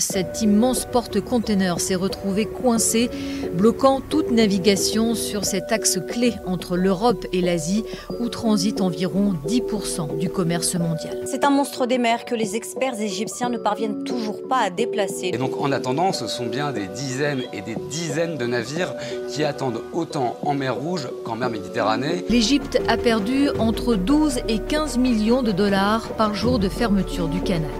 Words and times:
Cet 0.00 0.42
immense 0.42 0.86
porte-conteneurs 0.86 1.80
s'est 1.80 1.94
retrouvé 1.94 2.46
coincé, 2.46 3.10
bloquant 3.52 4.00
toute 4.00 4.30
navigation 4.30 5.14
sur 5.14 5.44
cet 5.44 5.72
axe 5.72 5.98
clé 6.08 6.34
entre 6.46 6.76
l'Europe 6.76 7.26
et 7.32 7.40
l'Asie, 7.40 7.84
où 8.20 8.28
transite 8.28 8.80
environ 8.80 9.34
10% 9.46 10.18
du 10.18 10.28
commerce 10.28 10.74
mondial. 10.74 11.20
C'est 11.26 11.44
un 11.44 11.50
monstre 11.50 11.86
des 11.86 11.98
mers 11.98 12.24
que 12.24 12.34
les 12.34 12.56
experts 12.56 13.00
égyptiens 13.00 13.48
ne 13.48 13.58
parviennent 13.58 14.04
toujours 14.04 14.46
pas 14.48 14.58
à 14.58 14.70
déplacer. 14.70 15.30
Et 15.32 15.38
donc 15.38 15.60
en 15.60 15.70
attendant, 15.72 16.12
ce 16.12 16.26
sont 16.26 16.46
bien 16.46 16.72
des 16.72 16.86
dizaines 16.88 17.42
et 17.52 17.60
des 17.60 17.76
dizaines 17.88 18.36
de 18.36 18.46
navires 18.46 18.94
qui 19.28 19.44
attendent 19.44 19.82
autant 19.92 20.36
en 20.42 20.54
mer 20.54 20.74
Rouge 20.74 21.08
qu'en 21.24 21.36
mer 21.36 21.50
Méditerranée. 21.50 22.24
L'Égypte 22.28 22.80
a 22.88 22.96
perdu 22.96 23.48
entre 23.58 23.94
12 23.94 24.40
et 24.48 24.58
15 24.58 24.98
millions 24.98 25.42
de 25.42 25.52
dollars 25.52 26.08
par 26.16 26.34
jour 26.34 26.58
de 26.58 26.68
fermeture 26.68 27.28
du 27.28 27.40
canal. 27.40 27.70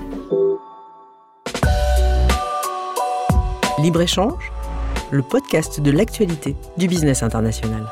Libre-échange, 3.84 4.50
le 5.10 5.20
podcast 5.20 5.78
de 5.78 5.90
l'actualité 5.90 6.56
du 6.78 6.88
business 6.88 7.22
international. 7.22 7.84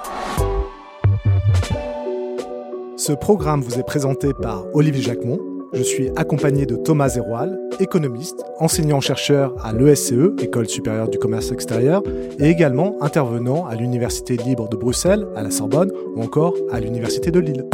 Ce 2.96 3.12
programme 3.12 3.60
vous 3.60 3.78
est 3.78 3.82
présenté 3.82 4.32
par 4.32 4.64
Olivier 4.72 5.02
Jacquemont. 5.02 5.38
Je 5.74 5.82
suis 5.82 6.08
accompagné 6.16 6.64
de 6.64 6.76
Thomas 6.76 7.10
Zeroual, 7.10 7.60
économiste, 7.78 8.42
enseignant-chercheur 8.58 9.54
à 9.62 9.74
l'ESCE, 9.74 10.32
École 10.40 10.70
supérieure 10.70 11.10
du 11.10 11.18
commerce 11.18 11.52
extérieur, 11.52 12.02
et 12.38 12.48
également 12.48 12.96
intervenant 13.02 13.66
à 13.66 13.74
l'Université 13.74 14.38
libre 14.38 14.70
de 14.70 14.78
Bruxelles, 14.78 15.26
à 15.36 15.42
la 15.42 15.50
Sorbonne 15.50 15.92
ou 16.16 16.22
encore 16.22 16.54
à 16.70 16.80
l'Université 16.80 17.30
de 17.30 17.40
Lille. 17.40 17.66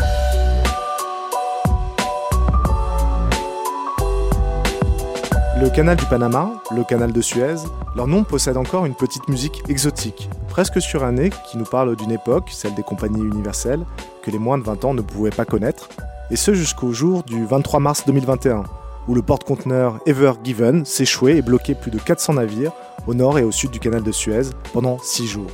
Le 5.60 5.70
canal 5.70 5.96
du 5.96 6.04
Panama, 6.04 6.52
le 6.70 6.84
canal 6.84 7.12
de 7.12 7.20
Suez, 7.20 7.56
leur 7.96 8.06
nom 8.06 8.22
possède 8.22 8.56
encore 8.56 8.86
une 8.86 8.94
petite 8.94 9.26
musique 9.28 9.64
exotique, 9.68 10.30
presque 10.48 10.80
surannée, 10.80 11.30
qui 11.50 11.58
nous 11.58 11.64
parle 11.64 11.96
d'une 11.96 12.12
époque, 12.12 12.50
celle 12.52 12.76
des 12.76 12.84
compagnies 12.84 13.22
universelles, 13.22 13.84
que 14.22 14.30
les 14.30 14.38
moins 14.38 14.56
de 14.56 14.62
20 14.62 14.84
ans 14.84 14.94
ne 14.94 15.02
pouvaient 15.02 15.30
pas 15.30 15.44
connaître, 15.44 15.88
et 16.30 16.36
ce 16.36 16.54
jusqu'au 16.54 16.92
jour 16.92 17.24
du 17.24 17.44
23 17.44 17.80
mars 17.80 18.04
2021, 18.06 18.62
où 19.08 19.14
le 19.16 19.22
porte-conteneur 19.22 19.98
Ever 20.06 20.34
Given 20.44 20.84
s'échouait 20.84 21.38
et 21.38 21.42
bloquait 21.42 21.74
plus 21.74 21.90
de 21.90 21.98
400 21.98 22.34
navires 22.34 22.72
au 23.08 23.14
nord 23.14 23.36
et 23.40 23.42
au 23.42 23.50
sud 23.50 23.72
du 23.72 23.80
canal 23.80 24.04
de 24.04 24.12
Suez 24.12 24.50
pendant 24.72 24.98
6 25.00 25.26
jours. 25.26 25.50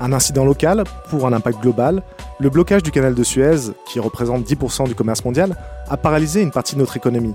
Un 0.00 0.14
incident 0.14 0.46
local 0.46 0.84
pour 1.10 1.26
un 1.26 1.34
impact 1.34 1.60
global, 1.60 2.02
le 2.40 2.48
blocage 2.48 2.82
du 2.82 2.90
canal 2.90 3.14
de 3.14 3.22
Suez, 3.22 3.72
qui 3.84 4.00
représente 4.00 4.44
10% 4.44 4.88
du 4.88 4.94
commerce 4.94 5.22
mondial, 5.22 5.54
a 5.90 5.98
paralysé 5.98 6.40
une 6.40 6.50
partie 6.50 6.76
de 6.76 6.80
notre 6.80 6.96
économie. 6.96 7.34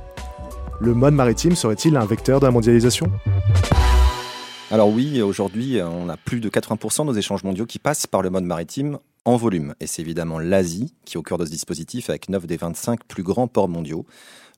Le 0.80 0.94
mode 0.94 1.16
maritime 1.16 1.56
serait-il 1.56 1.97
un 1.97 2.06
vecteur 2.06 2.39
de 2.39 2.45
la 2.45 2.52
mondialisation? 2.52 3.11
Alors 4.70 4.89
oui, 4.89 5.23
aujourd'hui, 5.23 5.80
on 5.81 6.08
a 6.08 6.17
plus 6.17 6.39
de 6.39 6.50
80% 6.50 7.00
de 7.00 7.03
nos 7.06 7.14
échanges 7.14 7.44
mondiaux 7.44 7.66
qui 7.66 7.80
passent 7.80 8.06
par 8.06 8.22
le 8.22 8.30
mode 8.30 8.44
maritime 8.44 9.00
en 9.25 9.38
volume. 9.38 9.73
Et 9.80 9.88
c'est 9.88 10.03
évidemment 10.03 10.38
l'Asie 10.38 10.94
qui 11.03 11.16
est 11.16 11.17
au 11.17 11.23
cœur 11.23 11.39
de 11.39 11.45
ce 11.45 11.50
dispositif 11.50 12.11
avec 12.11 12.30
9 12.30 12.45
des 12.45 12.58
25 12.58 13.05
plus 13.05 13.23
grands 13.23 13.48
ports 13.48 13.70
mondiaux. 13.70 14.05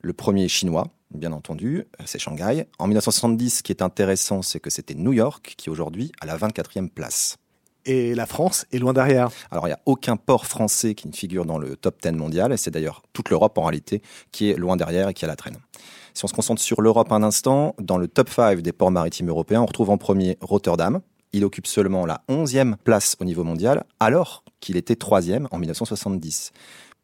Le 0.02 0.12
premier 0.12 0.44
est 0.44 0.48
chinois, 0.48 0.88
bien 1.10 1.32
entendu, 1.32 1.84
c'est 2.04 2.18
Shanghai. 2.18 2.66
En 2.78 2.86
1970, 2.86 3.58
ce 3.58 3.62
qui 3.62 3.72
est 3.72 3.80
intéressant, 3.80 4.42
c'est 4.42 4.60
que 4.60 4.68
c'était 4.68 4.94
New 4.94 5.14
York 5.14 5.54
qui 5.56 5.70
aujourd'hui 5.70 6.12
à 6.20 6.26
la 6.26 6.36
24e 6.36 6.90
place. 6.90 7.38
Et 7.86 8.14
la 8.14 8.26
France 8.26 8.66
est 8.72 8.78
loin 8.78 8.92
derrière. 8.92 9.30
Alors 9.50 9.66
il 9.66 9.70
n'y 9.70 9.74
a 9.74 9.80
aucun 9.86 10.16
port 10.16 10.46
français 10.46 10.94
qui 10.94 11.08
ne 11.08 11.12
figure 11.12 11.44
dans 11.44 11.58
le 11.58 11.76
top 11.76 12.00
10 12.02 12.12
mondial, 12.12 12.52
et 12.52 12.56
c'est 12.56 12.70
d'ailleurs 12.70 13.02
toute 13.12 13.30
l'Europe 13.30 13.56
en 13.58 13.62
réalité 13.62 14.02
qui 14.32 14.50
est 14.50 14.56
loin 14.56 14.76
derrière 14.76 15.08
et 15.08 15.14
qui 15.14 15.24
a 15.24 15.28
la 15.28 15.36
traîne. 15.36 15.56
Si 16.14 16.24
on 16.24 16.28
se 16.28 16.34
concentre 16.34 16.60
sur 16.60 16.82
l'Europe 16.82 17.12
un 17.12 17.22
instant, 17.22 17.74
dans 17.78 17.96
le 17.96 18.08
top 18.08 18.28
5 18.28 18.60
des 18.60 18.72
ports 18.72 18.90
maritimes 18.90 19.28
européens, 19.28 19.62
on 19.62 19.66
retrouve 19.66 19.90
en 19.90 19.98
premier 19.98 20.36
Rotterdam. 20.40 21.00
Il 21.32 21.44
occupe 21.44 21.66
seulement 21.66 22.06
la 22.06 22.22
11e 22.28 22.76
place 22.76 23.16
au 23.20 23.24
niveau 23.24 23.44
mondial, 23.44 23.84
alors 24.00 24.42
qu'il 24.58 24.76
était 24.76 24.94
3e 24.94 25.46
en 25.50 25.58
1970. 25.58 26.52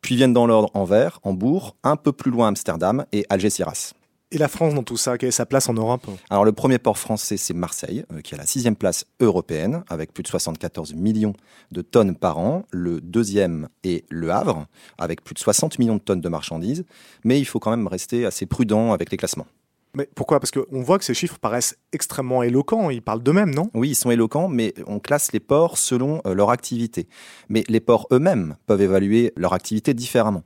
Puis 0.03 0.16
viennent 0.16 0.32
dans 0.32 0.47
l'ordre 0.47 0.70
Anvers, 0.75 1.20
Hambourg, 1.22 1.76
un 1.84 1.97
peu 1.97 2.12
plus 2.12 2.31
loin 2.31 2.48
Amsterdam 2.48 3.06
et 3.12 3.25
Algeciras. 3.31 3.94
Et 4.32 4.38
la 4.38 4.48
France 4.48 4.75
dans 4.75 4.82
tout 4.82 4.97
ça, 4.97 5.19
quelle 5.19 5.28
est 5.28 5.32
sa 5.32 5.47
place 5.47 5.69
en 5.69 5.75
Europe? 5.75 6.04
Alors 6.31 6.44
le 6.44 6.50
premier 6.50 6.78
port 6.78 6.98
français, 6.98 7.37
c'est 7.37 7.54
Marseille, 7.54 8.04
euh, 8.12 8.20
qui 8.22 8.34
a 8.34 8.37
la 8.37 8.44
sixième 8.44 8.75
place 8.75 9.04
européenne, 9.20 9.84
avec 9.88 10.12
plus 10.12 10.25
de 10.25 10.28
74 10.28 10.94
millions 10.94 11.34
de 11.70 11.81
tonnes 11.81 12.16
par 12.16 12.38
an. 12.38 12.64
Le 12.72 13.00
deuxième 13.00 13.69
est 13.84 14.04
Le 14.10 14.31
Havre, 14.32 14.66
avec 14.98 15.22
plus 15.22 15.34
de 15.34 15.38
60 15.38 15.78
millions 15.78 15.94
de 15.94 16.00
tonnes 16.00 16.20
de 16.20 16.28
marchandises. 16.28 16.84
Mais 17.22 17.38
il 17.38 17.44
faut 17.44 17.60
quand 17.60 17.70
même 17.70 17.87
rester 17.87 18.26
assez 18.26 18.47
prudent 18.47 18.92
avec 18.92 19.12
les 19.12 19.16
classements. 19.16 19.47
Mais 19.94 20.09
pourquoi? 20.16 20.41
Parce 20.41 20.50
qu'on 20.50 20.82
voit 20.82 20.98
que 20.98 21.04
ces 21.04 21.14
chiffres 21.14 21.38
paraissent 21.38 21.78
extrêmement 21.93 22.43
éloquents, 22.43 22.91
ils 22.91 23.03
parlent 23.03 23.22
d'eux-mêmes, 23.22 23.54
non? 23.54 23.70
Oui, 23.75 23.91
ils 23.91 23.94
sont 23.94 24.10
éloquents, 24.10 24.48
mais 24.48 24.75
on 24.88 24.98
classe 24.98 25.31
les 25.31 25.41
ports 25.41 25.78
selon 25.78 26.20
euh, 26.26 26.34
leur 26.34 26.50
activité. 26.50 27.06
Mais 27.48 27.62
les 27.69 27.81
ports 27.81 28.08
eux-mêmes 28.10 28.56
peuvent 28.66 28.82
évaluer 28.82 29.32
leur 29.37 29.53
activité 29.53 29.94
différemment. 29.94 30.43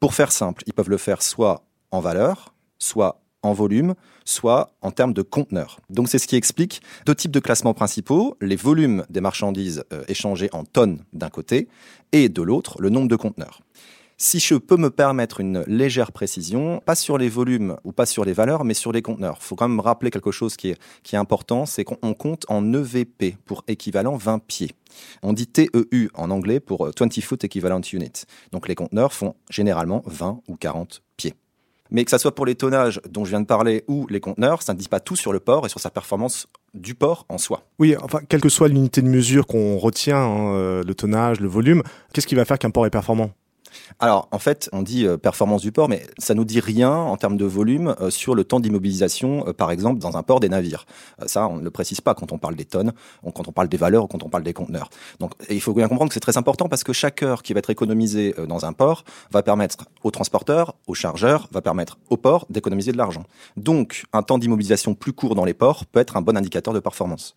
Pour 0.00 0.12
faire 0.12 0.32
simple, 0.32 0.62
ils 0.66 0.74
peuvent 0.74 0.90
le 0.90 0.98
faire 0.98 1.22
soit 1.22 1.64
en 1.90 2.00
valeur, 2.00 2.52
soit 2.78 3.20
en 3.42 3.52
volume, 3.52 3.94
soit 4.24 4.70
en 4.82 4.90
termes 4.90 5.12
de 5.12 5.22
conteneurs. 5.22 5.78
Donc 5.88 6.08
c'est 6.08 6.18
ce 6.18 6.26
qui 6.26 6.36
explique 6.36 6.82
deux 7.06 7.14
types 7.14 7.30
de 7.30 7.40
classements 7.40 7.74
principaux, 7.74 8.36
les 8.40 8.56
volumes 8.56 9.04
des 9.08 9.20
marchandises 9.20 9.84
euh, 9.92 10.04
échangées 10.08 10.50
en 10.52 10.64
tonnes 10.64 11.04
d'un 11.12 11.30
côté 11.30 11.68
et 12.12 12.28
de 12.28 12.42
l'autre 12.42 12.80
le 12.80 12.90
nombre 12.90 13.08
de 13.08 13.16
conteneurs. 13.16 13.60
Si 14.18 14.40
je 14.40 14.54
peux 14.54 14.78
me 14.78 14.88
permettre 14.88 15.40
une 15.40 15.62
légère 15.66 16.10
précision, 16.10 16.80
pas 16.86 16.94
sur 16.94 17.18
les 17.18 17.28
volumes 17.28 17.76
ou 17.84 17.92
pas 17.92 18.06
sur 18.06 18.24
les 18.24 18.32
valeurs, 18.32 18.64
mais 18.64 18.72
sur 18.72 18.90
les 18.90 19.02
conteneurs. 19.02 19.36
Il 19.38 19.44
faut 19.44 19.56
quand 19.56 19.68
même 19.68 19.80
rappeler 19.80 20.10
quelque 20.10 20.30
chose 20.30 20.56
qui 20.56 20.70
est, 20.70 20.78
qui 21.02 21.16
est 21.16 21.18
important, 21.18 21.66
c'est 21.66 21.84
qu'on 21.84 22.14
compte 22.14 22.46
en 22.48 22.72
EVP 22.72 23.36
pour 23.44 23.62
équivalent 23.68 24.16
20 24.16 24.38
pieds. 24.38 24.72
On 25.22 25.34
dit 25.34 25.46
TEU 25.46 26.08
en 26.14 26.30
anglais 26.30 26.60
pour 26.60 26.86
20 26.86 27.02
euh, 27.02 27.20
foot 27.20 27.44
equivalent 27.44 27.82
unit. 27.92 28.24
Donc 28.52 28.68
les 28.68 28.74
conteneurs 28.74 29.12
font 29.12 29.34
généralement 29.50 30.02
20 30.06 30.40
ou 30.48 30.56
40 30.56 31.02
pieds. 31.18 31.34
Mais 31.90 32.04
que 32.04 32.10
ça 32.10 32.18
soit 32.18 32.34
pour 32.34 32.46
les 32.46 32.54
tonnages 32.54 33.00
dont 33.10 33.24
je 33.24 33.30
viens 33.30 33.40
de 33.40 33.46
parler 33.46 33.84
ou 33.88 34.06
les 34.08 34.20
conteneurs, 34.20 34.62
ça 34.62 34.74
ne 34.74 34.78
dit 34.78 34.88
pas 34.88 35.00
tout 35.00 35.16
sur 35.16 35.32
le 35.32 35.40
port 35.40 35.66
et 35.66 35.68
sur 35.68 35.80
sa 35.80 35.90
performance 35.90 36.48
du 36.74 36.94
port 36.94 37.26
en 37.28 37.38
soi. 37.38 37.62
Oui, 37.78 37.96
enfin, 38.02 38.20
quelle 38.28 38.40
que 38.40 38.48
soit 38.48 38.68
l'unité 38.68 39.02
de 39.02 39.08
mesure 39.08 39.46
qu'on 39.46 39.78
retient, 39.78 40.18
hein, 40.18 40.54
euh, 40.54 40.82
le 40.82 40.94
tonnage, 40.94 41.40
le 41.40 41.48
volume, 41.48 41.82
qu'est-ce 42.12 42.26
qui 42.26 42.34
va 42.34 42.44
faire 42.44 42.58
qu'un 42.58 42.70
port 42.70 42.86
est 42.86 42.90
performant? 42.90 43.30
Alors, 43.98 44.28
en 44.30 44.38
fait, 44.38 44.68
on 44.72 44.82
dit 44.82 45.06
euh, 45.06 45.16
performance 45.16 45.62
du 45.62 45.72
port, 45.72 45.88
mais 45.88 46.06
ça 46.18 46.34
nous 46.34 46.44
dit 46.44 46.60
rien 46.60 46.92
en 46.92 47.16
termes 47.16 47.36
de 47.36 47.46
volume 47.46 47.94
euh, 48.00 48.10
sur 48.10 48.34
le 48.34 48.44
temps 48.44 48.60
d'immobilisation, 48.60 49.48
euh, 49.48 49.52
par 49.52 49.70
exemple, 49.70 50.00
dans 50.00 50.16
un 50.16 50.22
port 50.22 50.40
des 50.40 50.50
navires. 50.50 50.86
ça, 51.26 51.48
on 51.48 51.56
ne 51.56 51.62
le 51.62 51.70
précise 51.70 52.00
pas 52.00 52.14
quand 52.14 52.32
on 52.32 52.38
parle 52.38 52.56
des 52.56 52.66
tonnes, 52.66 52.92
quand 53.34 53.48
on 53.48 53.52
parle 53.52 53.68
des 53.68 53.76
valeurs 53.76 54.04
ou 54.04 54.06
quand 54.06 54.22
on 54.22 54.28
parle 54.28 54.42
des 54.42 54.52
conteneurs. 54.52 54.90
Donc, 55.18 55.32
il 55.48 55.60
faut 55.60 55.72
bien 55.72 55.88
comprendre 55.88 56.10
que 56.10 56.14
c'est 56.14 56.20
très 56.20 56.36
important 56.36 56.68
parce 56.68 56.84
que 56.84 56.92
chaque 56.92 57.22
heure 57.22 57.42
qui 57.42 57.54
va 57.54 57.58
être 57.58 57.70
économisée 57.70 58.34
dans 58.48 58.66
un 58.66 58.72
port 58.72 59.04
va 59.30 59.42
permettre 59.42 59.86
aux 60.02 60.10
transporteurs, 60.10 60.74
aux 60.86 60.94
chargeurs, 60.94 61.48
va 61.52 61.62
permettre 61.62 61.98
au 62.10 62.16
port 62.16 62.46
d'économiser 62.50 62.92
de 62.92 62.98
l'argent. 62.98 63.24
Donc, 63.56 64.04
un 64.12 64.22
temps 64.22 64.38
d'immobilisation 64.38 64.94
plus 64.94 65.12
court 65.12 65.34
dans 65.34 65.44
les 65.44 65.54
ports 65.54 65.86
peut 65.86 66.00
être 66.00 66.16
un 66.16 66.22
bon 66.22 66.36
indicateur 66.36 66.74
de 66.74 66.80
performance. 66.80 67.34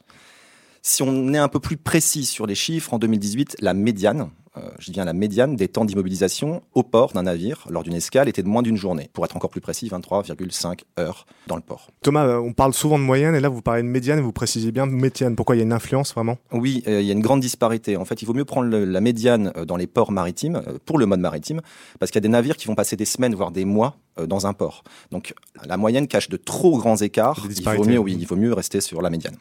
Si 0.81 1.03
on 1.03 1.34
est 1.34 1.38
un 1.38 1.47
peu 1.47 1.59
plus 1.59 1.78
précis 1.78 2.25
sur 2.25 2.45
les 2.45 2.56
chiffres, 2.56 2.94
en 2.94 3.00
2018, 3.00 3.57
la 3.59 3.73
médiane, 3.73 4.29
euh, 4.57 4.62
je 4.79 4.91
dis 4.91 5.00
la 5.00 5.13
médiane 5.13 5.56
des 5.56 5.67
temps 5.67 5.85
d'immobilisation 5.85 6.62
au 6.73 6.84
port 6.84 7.12
d'un 7.13 7.23
navire 7.23 7.67
lors 7.69 7.84
d'une 7.84 7.94
escale 7.94 8.28
était 8.29 8.44
de 8.44 8.47
moins 8.47 8.62
d'une 8.62 8.78
journée. 8.78 9.09
Pour 9.13 9.25
être 9.25 9.35
encore 9.35 9.50
plus 9.50 9.62
précis, 9.62 9.90
23,5 9.90 10.81
heures 11.00 11.25
dans 11.47 11.56
le 11.56 11.62
port. 11.62 11.90
Thomas, 12.01 12.25
euh, 12.25 12.40
on 12.40 12.53
parle 12.53 12.73
souvent 12.73 12.97
de 12.97 13.03
moyenne 13.03 13.35
et 13.35 13.40
là 13.40 13.50
vous 13.50 13.62
parlez 13.62 13.84
de 13.84 13.88
médiane 13.88 14.19
et 14.19 14.22
vous 14.22 14.31
précisez 14.31 14.72
bien 14.72 14.85
médiane. 14.85 15.35
Pourquoi 15.35 15.56
il 15.56 15.59
y 15.59 15.62
a 15.62 15.66
une 15.66 15.73
influence 15.73 16.13
vraiment? 16.13 16.38
Oui, 16.51 16.84
euh, 16.88 17.01
il 17.01 17.07
y 17.07 17.09
a 17.09 17.13
une 17.13 17.22
grande 17.22 17.41
disparité. 17.41 17.97
En 17.97 18.06
fait, 18.06 18.22
il 18.22 18.25
vaut 18.25 18.34
mieux 18.34 18.46
prendre 18.46 18.69
la 18.69 19.01
médiane 19.01 19.51
dans 19.67 19.78
les 19.78 19.88
ports 19.88 20.11
maritimes 20.11 20.61
pour 20.85 20.97
le 20.97 21.06
mode 21.06 21.19
maritime 21.19 21.61
parce 22.00 22.11
qu'il 22.11 22.17
y 22.17 22.23
a 22.23 22.28
des 22.28 22.29
navires 22.29 22.57
qui 22.57 22.67
vont 22.67 22.75
passer 22.75 22.96
des 22.96 23.06
semaines 23.06 23.35
voire 23.35 23.51
des 23.51 23.66
mois 23.66 23.97
dans 24.28 24.47
un 24.47 24.53
port. 24.53 24.84
Donc 25.11 25.34
la 25.66 25.78
moyenne 25.78 26.07
cache 26.07 26.29
de 26.29 26.37
trop 26.37 26.78
grands 26.78 26.97
écarts. 26.97 27.46
Il 27.49 27.64
vaut 27.64 27.85
mieux, 27.85 27.99
oui, 27.99 28.17
il 28.20 28.26
vaut 28.26 28.35
mieux 28.35 28.53
rester 28.53 28.81
sur 28.81 29.02
la 29.02 29.09
médiane. 29.09 29.35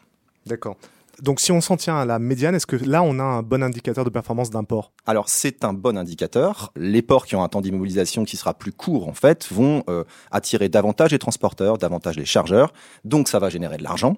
D'accord. 0.45 0.77
Donc 1.21 1.39
si 1.39 1.51
on 1.51 1.61
s'en 1.61 1.77
tient 1.77 1.97
à 1.97 2.05
la 2.05 2.19
médiane, 2.19 2.55
est-ce 2.55 2.67
que 2.67 2.75
là 2.75 3.03
on 3.03 3.19
a 3.19 3.23
un 3.23 3.43
bon 3.43 3.63
indicateur 3.63 4.05
de 4.05 4.09
performance 4.09 4.49
d'un 4.49 4.63
port? 4.63 4.93
Alors 5.05 5.29
c'est 5.29 5.63
un 5.63 5.73
bon 5.73 5.97
indicateur. 5.97 6.71
Les 6.75 7.01
ports 7.01 7.25
qui 7.25 7.35
ont 7.35 7.43
un 7.43 7.49
temps 7.49 7.61
d'immobilisation 7.61 8.25
qui 8.25 8.37
sera 8.37 8.53
plus 8.53 8.71
court 8.71 9.07
en 9.07 9.13
fait 9.13 9.47
vont 9.51 9.83
euh, 9.89 10.03
attirer 10.31 10.69
davantage 10.69 11.11
les 11.11 11.19
transporteurs, 11.19 11.77
davantage 11.77 12.17
les 12.17 12.25
chargeurs. 12.25 12.73
Donc 13.03 13.27
ça 13.27 13.39
va 13.39 13.49
générer 13.49 13.77
de 13.77 13.83
l'argent. 13.83 14.17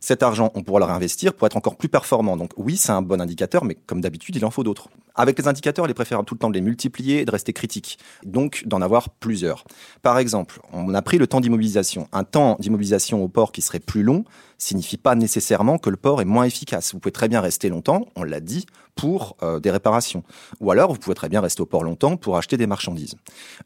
Cet 0.00 0.22
argent, 0.22 0.50
on 0.54 0.62
pourra 0.62 0.80
le 0.80 0.86
réinvestir 0.86 1.34
pour 1.34 1.46
être 1.46 1.58
encore 1.58 1.76
plus 1.76 1.90
performant. 1.90 2.38
Donc 2.38 2.52
oui, 2.56 2.78
c'est 2.78 2.90
un 2.90 3.02
bon 3.02 3.20
indicateur, 3.20 3.64
mais 3.64 3.74
comme 3.74 4.00
d'habitude, 4.00 4.34
il 4.34 4.44
en 4.46 4.50
faut 4.50 4.64
d'autres. 4.64 4.88
Avec 5.14 5.38
les 5.38 5.46
indicateurs, 5.46 5.86
il 5.86 5.90
est 5.90 5.94
préférable 5.94 6.26
tout 6.26 6.34
le 6.34 6.38
temps 6.38 6.48
de 6.48 6.54
les 6.54 6.62
multiplier 6.62 7.20
et 7.20 7.24
de 7.26 7.30
rester 7.30 7.52
critique. 7.52 7.98
Donc 8.24 8.62
d'en 8.64 8.80
avoir 8.80 9.10
plusieurs. 9.10 9.64
Par 10.00 10.18
exemple, 10.18 10.60
on 10.72 10.94
a 10.94 11.02
pris 11.02 11.18
le 11.18 11.26
temps 11.26 11.40
d'immobilisation. 11.40 12.08
Un 12.12 12.24
temps 12.24 12.56
d'immobilisation 12.60 13.22
au 13.22 13.28
port 13.28 13.52
qui 13.52 13.60
serait 13.60 13.78
plus 13.78 14.02
long 14.02 14.24
signifie 14.56 14.96
pas 14.96 15.14
nécessairement 15.14 15.78
que 15.78 15.90
le 15.90 15.96
port 15.96 16.22
est 16.22 16.26
moins 16.26 16.44
efficace. 16.44 16.92
Vous 16.92 17.00
pouvez 17.00 17.12
très 17.12 17.28
bien 17.28 17.40
rester 17.40 17.68
longtemps, 17.68 18.06
on 18.16 18.22
l'a 18.22 18.40
dit, 18.40 18.66
pour 18.94 19.36
euh, 19.42 19.60
des 19.60 19.70
réparations. 19.70 20.22
Ou 20.60 20.70
alors, 20.70 20.92
vous 20.92 20.98
pouvez 20.98 21.14
très 21.14 21.28
bien 21.28 21.40
rester 21.40 21.60
au 21.60 21.66
port 21.66 21.84
longtemps 21.84 22.16
pour 22.16 22.36
acheter 22.36 22.56
des 22.56 22.66
marchandises. 22.66 23.14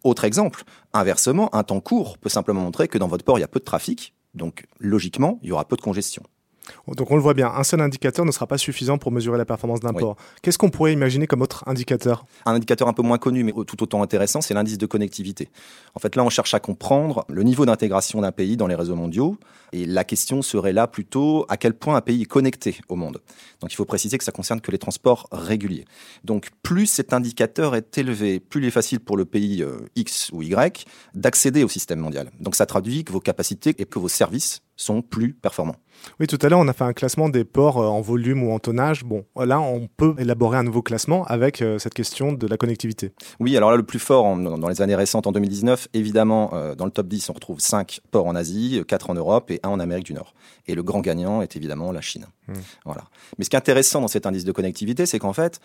Autre 0.02 0.25
exemple, 0.25 0.64
inversement, 0.92 1.54
un 1.54 1.62
temps 1.62 1.81
court 1.81 2.19
peut 2.19 2.28
simplement 2.28 2.62
montrer 2.62 2.88
que 2.88 2.98
dans 2.98 3.08
votre 3.08 3.25
port, 3.25 3.38
il 3.38 3.42
y 3.42 3.44
a 3.44 3.48
peu 3.48 3.60
de 3.60 3.64
trafic, 3.64 4.14
Donc 4.34 4.66
logiquement, 4.78 5.38
il 5.42 5.48
y 5.48 5.52
aura 5.52 5.66
peu 5.66 5.76
de 5.76 5.82
congestion. 5.82 6.22
Donc 6.88 7.11
on 7.11 7.16
le 7.16 7.22
voit 7.22 7.34
bien, 7.34 7.50
un 7.55 7.64
seul 7.64 7.81
indicateur 7.81 8.25
ne 8.25 8.32
sera 8.32 8.46
pas 8.46 8.58
suffisant 8.58 8.99
pour 8.99 9.12
mesurer 9.12 9.38
la 9.38 9.44
performance 9.44 9.81
d'un 9.81 9.93
port. 9.93 10.16
Qu'est-ce 10.43 10.58
qu'on 10.58 10.70
pourrait 10.70 10.93
imaginer 10.93 11.26
comme 11.26 11.43
autre 11.43 11.64
indicateur? 11.66 12.25
Un 12.46 12.55
indicateur 12.55 12.88
un 12.88 12.93
peu 12.93 13.02
moins 13.02 13.19
connu 13.19 13.44
mais 13.44 13.52
tout 13.52 13.82
autant 13.82 14.02
intéressant, 14.02 14.40
c'est 14.40 14.55
l'indice 14.55 14.78
de 14.78 14.87
connectivité. 14.87 15.49
En 15.94 16.00
fait 16.00 16.16
là 16.16 16.25
on 16.25 16.31
cherche 16.31 16.55
à 16.55 16.61
comprendre 16.61 17.25
le 17.28 17.43
niveau 17.43 17.66
d'intégration 17.66 18.20
d'un 18.20 18.32
pays 18.32 18.56
dans 18.56 18.66
les 18.66 18.75
réseaux 18.75 18.96
mondiaux 18.96 19.37
et 19.72 19.87
la 19.87 20.05
question 20.05 20.43
serait 20.43 20.72
là 20.72 20.87
plutôt 20.87 21.46
à 21.49 21.56
quel 21.56 21.75
point 21.75 21.96
un 21.96 22.00
pays 22.00 22.22
est 22.22 22.26
connecté 22.26 22.81
au 22.88 22.96
monde? 22.96 23.20
Donc 23.60 23.72
il 23.72 23.76
faut 23.76 23.84
préciser 23.84 24.19
que 24.19 24.25
ça 24.25 24.32
concerne 24.32 24.60
que 24.60 24.70
les 24.70 24.78
transports 24.78 25.28
réguliers. 25.32 25.84
Donc 26.25 26.50
plus 26.62 26.87
cet 26.87 27.12
indicateur 27.12 27.75
est 27.75 27.99
élevé, 27.99 28.40
plus 28.40 28.62
il 28.62 28.67
est 28.67 28.70
facile 28.70 29.00
pour 29.00 29.17
le 29.17 29.25
pays 29.25 29.62
euh, 29.62 29.78
X 29.96 30.31
ou 30.32 30.43
Y 30.43 30.87
d'accéder 31.14 31.64
au 31.64 31.69
système 31.69 31.99
mondial. 31.99 32.31
Donc 32.40 32.55
ça 32.55 32.67
traduit 32.67 33.05
que 33.05 33.12
vos 33.12 33.20
capacités 33.20 33.75
et 33.78 33.84
que 33.84 33.99
vos 33.99 34.08
services 34.08 34.60
sont 34.76 35.02
plus 35.02 35.34
performants. 35.34 35.76
Oui, 36.20 36.26
tout 36.26 36.38
à 36.42 36.48
l'heure, 36.48 36.58
on 36.58 36.68
a 36.68 36.72
fait 36.72 36.84
un 36.84 36.92
classement 36.92 37.28
des 37.28 37.44
ports 37.44 37.78
euh, 37.78 37.86
en 37.86 38.00
volume 38.00 38.42
ou 38.42 38.52
en 38.52 38.58
tonnage. 38.58 39.04
Bon, 39.04 39.24
là, 39.36 39.60
on 39.60 39.88
peut 39.88 40.14
élaborer 40.18 40.58
un 40.58 40.64
nouveau 40.64 40.82
classement 40.82 41.24
avec 41.24 41.62
euh, 41.62 41.78
cette 41.78 41.94
question 41.94 42.32
de 42.32 42.46
la 42.46 42.56
connectivité. 42.56 43.12
Oui, 43.40 43.56
alors 43.56 43.70
là, 43.70 43.76
le 43.76 43.84
plus 43.84 43.98
fort 43.98 44.36
dans 44.36 44.68
les 44.68 44.82
années 44.82 44.96
récentes, 44.96 45.26
en 45.26 45.32
2019, 45.32 45.88
évidemment, 45.94 46.50
euh, 46.54 46.74
dans 46.74 46.84
le 46.84 46.90
top 46.90 47.06
10, 47.06 47.30
on 47.30 47.32
retrouve 47.34 47.60
5 47.60 48.00
ports 48.10 48.26
en 48.26 48.34
Asie, 48.34 48.82
4 48.86 49.10
en 49.10 49.14
Europe 49.14 49.50
et 49.50 49.60
1 49.62 49.68
en 49.68 49.80
Amérique 49.80 50.06
du 50.06 50.14
Nord. 50.14 50.34
Et 50.66 50.74
le 50.74 50.82
grand 50.82 51.00
gagnant 51.00 51.42
est 51.42 51.56
évidemment 51.56 51.92
la 51.92 52.00
Chine. 52.00 52.26
Hmm. 52.48 52.54
Voilà. 52.84 53.04
Mais 53.38 53.44
ce 53.44 53.50
qui 53.50 53.56
est 53.56 53.58
intéressant 53.58 54.00
dans 54.00 54.08
cet 54.08 54.26
indice 54.26 54.44
de 54.44 54.52
connectivité, 54.52 55.06
c'est 55.06 55.18
qu'en 55.18 55.32
fait, 55.32 55.60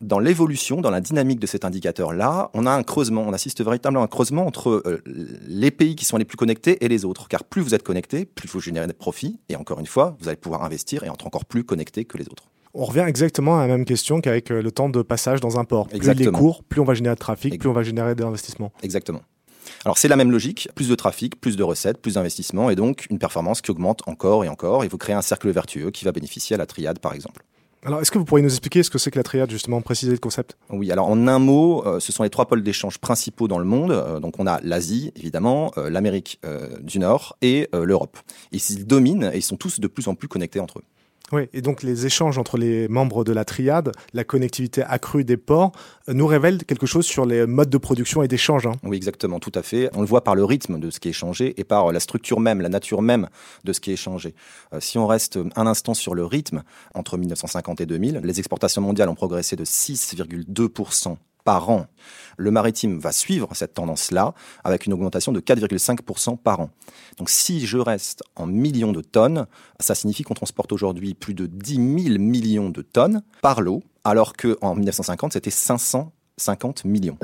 dans 0.00 0.18
l'évolution, 0.18 0.80
dans 0.80 0.90
la 0.90 1.00
dynamique 1.00 1.40
de 1.40 1.46
cet 1.46 1.64
indicateur-là, 1.64 2.50
on 2.54 2.66
a 2.66 2.70
un 2.70 2.82
creusement, 2.82 3.22
on 3.26 3.32
assiste 3.32 3.62
véritablement 3.62 4.00
à 4.00 4.04
un 4.04 4.08
creusement 4.08 4.46
entre 4.46 4.82
euh, 4.86 5.02
les 5.46 5.70
pays 5.70 5.94
qui 5.94 6.04
sont 6.04 6.16
les 6.16 6.24
plus 6.24 6.36
connectés 6.36 6.84
et 6.84 6.88
les 6.88 7.04
autres. 7.04 7.28
Car 7.28 7.44
plus 7.44 7.60
vous 7.60 7.74
êtes 7.74 7.82
connecté, 7.82 8.24
plus 8.24 8.48
vous 8.48 8.60
générez 8.60 8.86
de 8.86 8.92
profits, 8.92 9.38
et 9.48 9.56
encore 9.56 9.78
une 9.78 9.86
fois, 9.86 10.16
vous 10.20 10.28
allez 10.28 10.36
pouvoir 10.36 10.64
investir 10.64 11.04
et 11.04 11.06
être 11.06 11.26
encore 11.26 11.44
plus 11.44 11.64
connecté 11.64 12.04
que 12.04 12.16
les 12.16 12.26
autres. 12.26 12.44
On 12.72 12.84
revient 12.84 13.04
exactement 13.06 13.58
à 13.58 13.66
la 13.66 13.76
même 13.76 13.84
question 13.84 14.20
qu'avec 14.20 14.50
euh, 14.50 14.62
le 14.62 14.70
temps 14.70 14.88
de 14.88 15.02
passage 15.02 15.40
dans 15.40 15.58
un 15.58 15.64
port. 15.64 15.88
Plus 15.88 16.06
il 16.06 16.22
est 16.22 16.30
court, 16.30 16.62
plus 16.62 16.80
on 16.80 16.84
va 16.84 16.94
générer 16.94 17.16
de 17.16 17.20
trafic, 17.20 17.58
plus 17.58 17.68
on 17.68 17.72
va 17.72 17.82
générer 17.82 18.14
d'investissement. 18.14 18.72
Exactement. 18.82 19.20
Alors 19.84 19.98
c'est 19.98 20.08
la 20.08 20.16
même 20.16 20.30
logique, 20.30 20.68
plus 20.74 20.88
de 20.88 20.94
trafic, 20.94 21.40
plus 21.40 21.56
de 21.56 21.62
recettes, 21.62 21.98
plus 21.98 22.14
d'investissement 22.14 22.70
et 22.70 22.76
donc 22.76 23.06
une 23.10 23.18
performance 23.18 23.60
qui 23.60 23.70
augmente 23.70 24.02
encore 24.06 24.44
et 24.44 24.48
encore 24.48 24.84
et 24.84 24.88
vous 24.88 24.98
créez 24.98 25.14
un 25.14 25.22
cercle 25.22 25.50
vertueux 25.50 25.90
qui 25.90 26.04
va 26.04 26.12
bénéficier 26.12 26.54
à 26.54 26.58
la 26.58 26.66
triade 26.66 26.98
par 26.98 27.12
exemple. 27.12 27.44
Alors, 27.82 28.02
est-ce 28.02 28.10
que 28.10 28.18
vous 28.18 28.26
pourriez 28.26 28.42
nous 28.42 28.50
expliquer 28.50 28.82
ce 28.82 28.90
que 28.90 28.98
c'est 28.98 29.10
que 29.10 29.18
la 29.18 29.22
triade, 29.22 29.50
justement, 29.50 29.80
préciser 29.80 30.12
le 30.12 30.18
concept? 30.18 30.58
Oui, 30.68 30.92
alors 30.92 31.08
en 31.08 31.26
un 31.26 31.38
mot, 31.38 31.82
euh, 31.86 31.98
ce 31.98 32.12
sont 32.12 32.22
les 32.22 32.30
trois 32.30 32.46
pôles 32.46 32.62
d'échange 32.62 32.98
principaux 32.98 33.48
dans 33.48 33.58
le 33.58 33.64
monde. 33.64 33.90
Euh, 33.92 34.20
donc, 34.20 34.38
on 34.38 34.46
a 34.46 34.60
l'Asie, 34.62 35.12
évidemment, 35.16 35.72
euh, 35.78 35.88
l'Amérique 35.88 36.40
du 36.82 36.98
Nord 36.98 37.36
et 37.42 37.68
l'Europe. 37.72 38.18
Ils 38.52 38.86
dominent 38.86 39.30
et 39.32 39.38
ils 39.38 39.42
sont 39.42 39.56
tous 39.56 39.80
de 39.80 39.86
plus 39.86 40.08
en 40.08 40.14
plus 40.14 40.28
connectés 40.28 40.60
entre 40.60 40.78
eux. 40.78 40.84
Oui, 41.32 41.42
et 41.52 41.62
donc 41.62 41.82
les 41.82 42.06
échanges 42.06 42.38
entre 42.38 42.58
les 42.58 42.88
membres 42.88 43.22
de 43.22 43.32
la 43.32 43.44
triade, 43.44 43.92
la 44.12 44.24
connectivité 44.24 44.82
accrue 44.82 45.24
des 45.24 45.36
ports, 45.36 45.72
euh, 46.08 46.12
nous 46.12 46.26
révèlent 46.26 46.64
quelque 46.64 46.86
chose 46.86 47.06
sur 47.06 47.24
les 47.24 47.46
modes 47.46 47.70
de 47.70 47.78
production 47.78 48.22
et 48.22 48.28
d'échange. 48.28 48.66
Hein. 48.66 48.72
Oui, 48.82 48.96
exactement, 48.96 49.38
tout 49.38 49.52
à 49.54 49.62
fait. 49.62 49.90
On 49.94 50.00
le 50.00 50.06
voit 50.06 50.24
par 50.24 50.34
le 50.34 50.44
rythme 50.44 50.80
de 50.80 50.90
ce 50.90 50.98
qui 50.98 51.08
est 51.08 51.12
échangé 51.12 51.54
et 51.56 51.64
par 51.64 51.92
la 51.92 52.00
structure 52.00 52.40
même, 52.40 52.60
la 52.60 52.68
nature 52.68 53.00
même 53.00 53.28
de 53.64 53.72
ce 53.72 53.80
qui 53.80 53.90
est 53.90 53.94
échangé. 53.94 54.34
Euh, 54.72 54.80
si 54.80 54.98
on 54.98 55.06
reste 55.06 55.38
un 55.54 55.66
instant 55.66 55.94
sur 55.94 56.14
le 56.14 56.24
rythme, 56.24 56.62
entre 56.94 57.16
1950 57.16 57.80
et 57.80 57.86
2000, 57.86 58.20
les 58.24 58.38
exportations 58.38 58.82
mondiales 58.82 59.08
ont 59.08 59.14
progressé 59.14 59.54
de 59.54 59.64
6,2% 59.64 61.16
par 61.44 61.70
an. 61.70 61.86
Le 62.36 62.50
maritime 62.50 62.98
va 62.98 63.12
suivre 63.12 63.48
cette 63.54 63.74
tendance-là 63.74 64.34
avec 64.64 64.86
une 64.86 64.92
augmentation 64.92 65.32
de 65.32 65.40
4,5% 65.40 66.38
par 66.38 66.60
an. 66.60 66.70
Donc 67.18 67.30
si 67.30 67.66
je 67.66 67.78
reste 67.78 68.22
en 68.36 68.46
millions 68.46 68.92
de 68.92 69.02
tonnes, 69.02 69.46
ça 69.78 69.94
signifie 69.94 70.22
qu'on 70.22 70.34
transporte 70.34 70.72
aujourd'hui 70.72 71.14
plus 71.14 71.34
de 71.34 71.46
10 71.46 71.74
000 71.74 72.18
millions 72.18 72.70
de 72.70 72.82
tonnes 72.82 73.22
par 73.42 73.60
l'eau, 73.60 73.82
alors 74.04 74.34
qu'en 74.34 74.74
1950, 74.74 75.34
c'était 75.34 75.50
550 75.50 76.84
millions. 76.84 77.18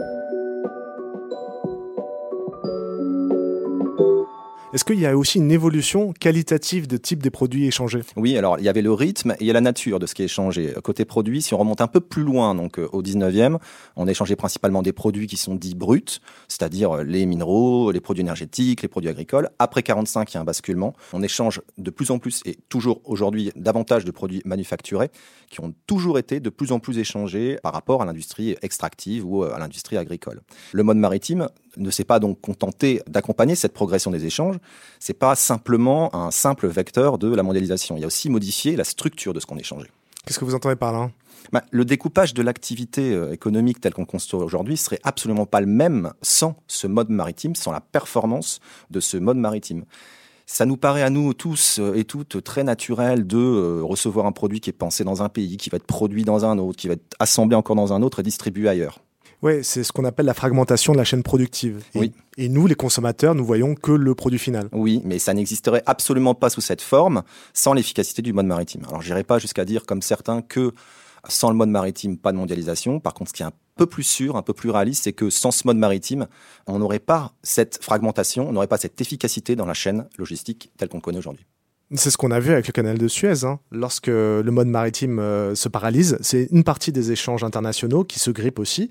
Est-ce 4.76 4.84
qu'il 4.84 5.00
y 5.00 5.06
a 5.06 5.16
aussi 5.16 5.38
une 5.38 5.50
évolution 5.50 6.12
qualitative 6.12 6.86
de 6.86 6.98
type 6.98 7.22
des 7.22 7.30
produits 7.30 7.64
échangés? 7.64 8.02
Oui, 8.14 8.36
alors 8.36 8.58
il 8.58 8.64
y 8.66 8.68
avait 8.68 8.82
le 8.82 8.92
rythme 8.92 9.30
et 9.30 9.36
il 9.40 9.46
y 9.46 9.50
a 9.50 9.54
la 9.54 9.62
nature 9.62 9.98
de 9.98 10.04
ce 10.04 10.14
qui 10.14 10.20
est 10.20 10.26
échangé. 10.26 10.74
Côté 10.84 11.06
produit, 11.06 11.40
si 11.40 11.54
on 11.54 11.56
remonte 11.56 11.80
un 11.80 11.86
peu 11.86 12.00
plus 12.00 12.24
loin, 12.24 12.54
donc 12.54 12.78
euh, 12.78 12.86
au 12.92 13.02
19e, 13.02 13.56
on 13.96 14.06
échangeait 14.06 14.36
principalement 14.36 14.82
des 14.82 14.92
produits 14.92 15.28
qui 15.28 15.38
sont 15.38 15.54
dits 15.54 15.74
bruts, 15.74 16.20
c'est-à-dire 16.46 16.92
euh, 16.92 17.04
les 17.04 17.24
minéraux, 17.24 17.90
les 17.90 18.02
produits 18.02 18.20
énergétiques, 18.20 18.82
les 18.82 18.88
produits 18.88 19.08
agricoles. 19.08 19.48
Après 19.58 19.82
45, 19.82 20.30
il 20.30 20.34
y 20.34 20.36
a 20.36 20.42
un 20.42 20.44
basculement. 20.44 20.92
On 21.14 21.22
échange 21.22 21.62
de 21.78 21.88
plus 21.88 22.10
en 22.10 22.18
plus 22.18 22.42
et 22.44 22.58
toujours 22.68 23.00
aujourd'hui 23.06 23.52
davantage 23.56 24.04
de 24.04 24.10
produits 24.10 24.42
manufacturés 24.44 25.08
qui 25.48 25.62
ont 25.62 25.72
toujours 25.86 26.18
été 26.18 26.38
de 26.38 26.50
plus 26.50 26.72
en 26.72 26.80
plus 26.80 26.98
échangés 26.98 27.56
par 27.62 27.72
rapport 27.72 28.02
à 28.02 28.04
l'industrie 28.04 28.56
extractive 28.60 29.24
ou 29.24 29.42
euh, 29.42 29.54
à 29.54 29.58
l'industrie 29.58 29.96
agricole. 29.96 30.42
Le 30.72 30.82
mode 30.82 30.98
maritime 30.98 31.48
ne 31.76 31.90
s'est 31.90 32.04
pas 32.04 32.18
donc 32.18 32.40
contenté 32.40 33.02
d'accompagner 33.08 33.54
cette 33.54 33.72
progression 33.72 34.10
des 34.10 34.24
échanges. 34.24 34.56
C'est 34.98 35.18
pas 35.18 35.34
simplement 35.34 36.14
un 36.14 36.30
simple 36.30 36.66
vecteur 36.66 37.18
de 37.18 37.34
la 37.34 37.42
mondialisation. 37.42 37.96
Il 37.96 38.00
y 38.00 38.04
a 38.04 38.06
aussi 38.06 38.30
modifié 38.30 38.76
la 38.76 38.84
structure 38.84 39.34
de 39.34 39.40
ce 39.40 39.46
qu'on 39.46 39.58
échangeait. 39.58 39.90
Qu'est-ce 40.24 40.38
que 40.38 40.44
vous 40.44 40.54
entendez 40.54 40.76
par 40.76 40.92
là? 40.92 41.10
Bah, 41.52 41.62
le 41.70 41.84
découpage 41.84 42.34
de 42.34 42.42
l'activité 42.42 43.12
euh, 43.12 43.32
économique 43.32 43.80
tel 43.80 43.94
qu'on 43.94 44.04
construit 44.04 44.40
aujourd'hui 44.40 44.76
serait 44.76 44.98
absolument 45.04 45.46
pas 45.46 45.60
le 45.60 45.66
même 45.66 46.12
sans 46.22 46.56
ce 46.66 46.86
mode 46.86 47.08
maritime, 47.10 47.54
sans 47.54 47.70
la 47.70 47.80
performance 47.80 48.58
de 48.90 48.98
ce 49.00 49.16
mode 49.16 49.36
maritime. 49.36 49.84
Ça 50.46 50.64
nous 50.64 50.76
paraît 50.76 51.02
à 51.02 51.10
nous 51.10 51.34
tous 51.34 51.78
euh, 51.78 51.94
et 51.94 52.04
toutes 52.04 52.42
très 52.42 52.64
naturel 52.64 53.26
de 53.26 53.38
euh, 53.38 53.80
recevoir 53.82 54.26
un 54.26 54.32
produit 54.32 54.60
qui 54.60 54.70
est 54.70 54.72
pensé 54.72 55.04
dans 55.04 55.22
un 55.22 55.28
pays, 55.28 55.56
qui 55.56 55.70
va 55.70 55.76
être 55.76 55.86
produit 55.86 56.24
dans 56.24 56.44
un 56.44 56.58
autre, 56.58 56.76
qui 56.76 56.88
va 56.88 56.94
être 56.94 57.16
assemblé 57.18 57.56
encore 57.56 57.76
dans 57.76 57.92
un 57.92 58.02
autre 58.02 58.20
et 58.20 58.22
distribué 58.22 58.68
ailleurs. 58.68 59.00
Oui, 59.46 59.62
c'est 59.62 59.84
ce 59.84 59.92
qu'on 59.92 60.04
appelle 60.04 60.26
la 60.26 60.34
fragmentation 60.34 60.92
de 60.92 60.98
la 60.98 61.04
chaîne 61.04 61.22
productive. 61.22 61.80
Et, 61.94 62.00
oui. 62.00 62.12
et 62.36 62.48
nous, 62.48 62.66
les 62.66 62.74
consommateurs, 62.74 63.36
nous 63.36 63.44
voyons 63.44 63.76
que 63.76 63.92
le 63.92 64.12
produit 64.16 64.40
final. 64.40 64.68
Oui, 64.72 65.00
mais 65.04 65.20
ça 65.20 65.34
n'existerait 65.34 65.84
absolument 65.86 66.34
pas 66.34 66.50
sous 66.50 66.60
cette 66.60 66.82
forme 66.82 67.22
sans 67.54 67.72
l'efficacité 67.72 68.22
du 68.22 68.32
mode 68.32 68.46
maritime. 68.46 68.82
Alors, 68.88 69.02
j'irai 69.02 69.22
pas 69.22 69.38
jusqu'à 69.38 69.64
dire, 69.64 69.86
comme 69.86 70.02
certains, 70.02 70.42
que 70.42 70.72
sans 71.28 71.48
le 71.50 71.54
mode 71.54 71.68
maritime, 71.68 72.18
pas 72.18 72.32
de 72.32 72.38
mondialisation. 72.38 72.98
Par 72.98 73.14
contre, 73.14 73.30
ce 73.30 73.34
qui 73.34 73.44
est 73.44 73.46
un 73.46 73.52
peu 73.76 73.86
plus 73.86 74.02
sûr, 74.02 74.34
un 74.36 74.42
peu 74.42 74.52
plus 74.52 74.70
réaliste, 74.70 75.04
c'est 75.04 75.12
que 75.12 75.30
sans 75.30 75.52
ce 75.52 75.64
mode 75.64 75.76
maritime, 75.76 76.26
on 76.66 76.80
n'aurait 76.80 76.98
pas 76.98 77.32
cette 77.44 77.78
fragmentation, 77.80 78.48
on 78.48 78.52
n'aurait 78.52 78.66
pas 78.66 78.78
cette 78.78 79.00
efficacité 79.00 79.54
dans 79.54 79.66
la 79.66 79.74
chaîne 79.74 80.08
logistique 80.18 80.72
telle 80.76 80.88
qu'on 80.88 80.98
connaît 80.98 81.18
aujourd'hui. 81.18 81.46
C'est 81.94 82.10
ce 82.10 82.16
qu'on 82.16 82.32
a 82.32 82.40
vu 82.40 82.50
avec 82.50 82.66
le 82.66 82.72
canal 82.72 82.98
de 82.98 83.06
Suez. 83.06 83.44
Hein. 83.44 83.60
Lorsque 83.70 84.08
le 84.08 84.42
mode 84.50 84.66
maritime 84.66 85.20
euh, 85.20 85.54
se 85.54 85.68
paralyse, 85.68 86.18
c'est 86.20 86.48
une 86.50 86.64
partie 86.64 86.90
des 86.90 87.12
échanges 87.12 87.44
internationaux 87.44 88.02
qui 88.02 88.18
se 88.18 88.32
grippent 88.32 88.58
aussi. 88.58 88.88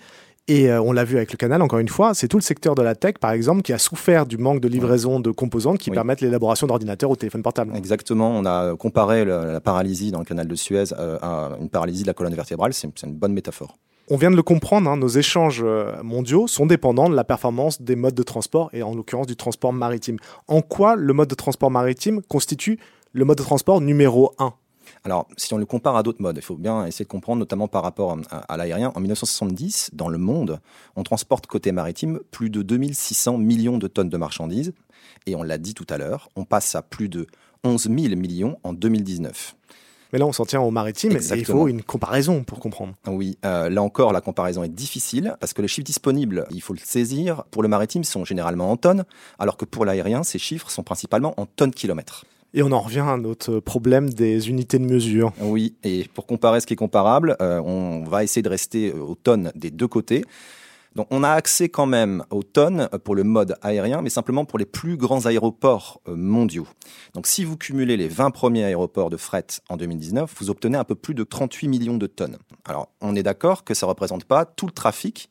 Et 0.47 0.69
euh, 0.69 0.79
on 0.79 0.91
l'a 0.91 1.03
vu 1.03 1.17
avec 1.17 1.31
le 1.31 1.37
canal, 1.37 1.63
encore 1.63 1.79
une 1.79 1.89
fois, 1.89 2.13
c'est 2.13 2.27
tout 2.27 2.37
le 2.37 2.43
secteur 2.43 2.75
de 2.75 2.83
la 2.83 2.93
tech, 2.93 3.15
par 3.19 3.31
exemple, 3.31 3.63
qui 3.63 3.73
a 3.73 3.79
souffert 3.79 4.27
du 4.27 4.37
manque 4.37 4.59
de 4.59 4.67
livraison 4.67 5.19
de 5.19 5.31
composantes 5.31 5.79
qui 5.79 5.89
permettent 5.89 6.21
l'élaboration 6.21 6.67
d'ordinateurs 6.67 7.09
ou 7.09 7.15
de 7.15 7.19
téléphones 7.19 7.41
portables. 7.41 7.75
Exactement, 7.75 8.29
on 8.29 8.45
a 8.45 8.75
comparé 8.75 9.25
la 9.25 9.59
paralysie 9.59 10.11
dans 10.11 10.19
le 10.19 10.25
canal 10.25 10.47
de 10.47 10.55
Suez 10.55 10.93
euh, 10.93 11.17
à 11.21 11.57
une 11.59 11.69
paralysie 11.69 12.03
de 12.03 12.07
la 12.07 12.13
colonne 12.13 12.35
vertébrale, 12.35 12.73
c'est 12.73 12.87
une 13.03 13.15
bonne 13.15 13.33
métaphore. 13.33 13.75
On 14.07 14.17
vient 14.17 14.29
de 14.29 14.35
le 14.35 14.43
comprendre, 14.43 14.87
hein, 14.87 14.97
nos 14.97 15.07
échanges 15.07 15.63
euh, 15.65 15.91
mondiaux 16.03 16.45
sont 16.45 16.67
dépendants 16.67 17.09
de 17.09 17.15
la 17.15 17.23
performance 17.23 17.81
des 17.81 17.95
modes 17.95 18.13
de 18.13 18.21
transport 18.21 18.69
et 18.71 18.83
en 18.83 18.93
l'occurrence 18.93 19.25
du 19.25 19.35
transport 19.35 19.73
maritime. 19.73 20.17
En 20.47 20.61
quoi 20.61 20.95
le 20.95 21.11
mode 21.13 21.27
de 21.27 21.33
transport 21.33 21.71
maritime 21.71 22.21
constitue 22.21 22.77
le 23.13 23.25
mode 23.25 23.39
de 23.39 23.43
transport 23.43 23.81
numéro 23.81 24.31
1 24.37 24.53
alors, 25.05 25.27
si 25.38 25.53
on 25.53 25.57
le 25.57 25.67
compare 25.67 25.95
à 25.95 26.01
d'autres 26.01 26.21
modes, 26.21 26.38
il 26.38 26.41
faut 26.41 26.55
bien 26.55 26.83
essayer 26.88 27.05
de 27.05 27.09
comprendre, 27.09 27.39
notamment 27.39 27.67
par 27.67 27.83
rapport 27.83 28.17
à, 28.31 28.57
l'aérien. 28.57 28.91
En 28.95 29.00
1970, 29.00 29.91
dans 29.93 30.09
le 30.09 30.17
monde, 30.17 30.59
on 30.95 31.03
transporte 31.03 31.45
côté 31.45 31.71
maritime 31.71 32.19
plus 32.31 32.50
de 32.50 32.63
2600 32.63 33.38
millions 33.38 33.77
de 33.77 33.85
tonnes 33.85 34.09
de 34.09 34.17
marchandises. 34.17 34.74
Et 35.27 35.35
on 35.35 35.43
l'a 35.43 35.59
dit 35.59 35.75
tout 35.75 35.85
à 35.89 36.00
l'heure, 36.00 36.29
on 36.35 36.43
passe 36.43 36.74
à 36.74 36.81
plus 36.81 37.07
de 37.07 37.27
11 37.63 37.83
000 37.83 38.15
millions 38.15 38.57
en 38.63 38.74
2019. 38.74 39.55
Mais 40.12 40.17
là, 40.17 40.25
on 40.25 40.33
s'en 40.33 40.45
tient 40.45 40.62
au 40.62 40.71
maritime 40.71 41.12
et 41.12 41.38
il 41.38 41.45
faut 41.45 41.67
une 41.67 41.83
comparaison 41.83 42.43
pour 42.43 42.59
comprendre. 42.59 42.95
Oui, 43.05 43.38
euh, 43.45 43.69
là 43.69 43.83
encore, 43.83 44.12
la 44.12 44.21
comparaison 44.21 44.63
est 44.63 44.69
difficile 44.69 45.35
parce 45.39 45.53
que 45.53 45.62
les 45.62 45.67
chiffres 45.67 45.85
disponibles, 45.85 46.47
il 46.50 46.62
faut 46.62 46.74
le 46.74 46.79
saisir, 46.83 47.43
pour 47.51 47.62
le 47.62 47.67
maritime 47.67 48.03
sont 48.03 48.25
généralement 48.25 48.71
en 48.71 48.77
tonnes, 48.77 49.05
alors 49.38 49.57
que 49.57 49.65
pour 49.65 49.85
l'aérien, 49.85 50.24
ces 50.24 50.39
chiffres 50.39 50.71
sont 50.71 50.83
principalement 50.83 51.39
en 51.39 51.45
tonnes 51.45 51.74
kilomètres. 51.74 52.25
Et 52.57 52.63
on 52.63 52.71
en 52.71 52.79
revient 52.79 53.03
à 53.05 53.17
notre 53.17 53.59
problème 53.59 54.09
des 54.09 54.47
unités 54.47 54.79
de 54.79 54.85
mesure. 54.85 55.33
Oui, 55.41 55.75
et 55.83 56.07
pour 56.13 56.25
comparer 56.25 56.62
ce 56.62 56.65
qui 56.65 56.71
est 56.71 56.77
comparable, 56.77 57.35
euh, 57.41 57.59
on 57.59 58.05
va 58.05 58.24
essayer 58.24 58.41
de 58.41 58.47
rester 58.47 58.93
euh, 58.93 59.01
aux 59.01 59.15
tonnes 59.15 59.51
des 59.55 59.71
deux 59.71 59.89
côtés. 59.89 60.24
Donc 60.95 61.07
on 61.12 61.21
a 61.21 61.31
accès 61.31 61.67
quand 61.67 61.85
même 61.85 62.24
aux 62.29 62.43
tonnes 62.43 62.88
pour 63.03 63.13
le 63.13 63.25
mode 63.25 63.57
aérien, 63.62 64.01
mais 64.01 64.09
simplement 64.09 64.45
pour 64.45 64.57
les 64.57 64.65
plus 64.65 64.95
grands 64.95 65.25
aéroports 65.25 66.00
euh, 66.07 66.15
mondiaux. 66.15 66.65
Donc 67.13 67.27
si 67.27 67.43
vous 67.43 67.57
cumulez 67.57 67.97
les 67.97 68.07
20 68.07 68.31
premiers 68.31 68.63
aéroports 68.63 69.09
de 69.09 69.17
fret 69.17 69.47
en 69.67 69.75
2019, 69.75 70.33
vous 70.39 70.50
obtenez 70.50 70.77
un 70.77 70.85
peu 70.85 70.95
plus 70.95 71.13
de 71.13 71.25
38 71.25 71.67
millions 71.67 71.97
de 71.97 72.07
tonnes. 72.07 72.38
Alors 72.63 72.88
on 73.01 73.17
est 73.17 73.24
d'accord 73.24 73.65
que 73.65 73.74
ça 73.74 73.85
ne 73.85 73.89
représente 73.89 74.24
pas 74.24 74.45
tout 74.45 74.67
le 74.67 74.71
trafic 74.71 75.29